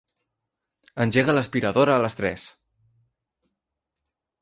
Engega 1.05 1.35
l'aspiradora 1.37 1.99
a 1.99 2.01
les 2.07 2.19
tres. 2.23 2.49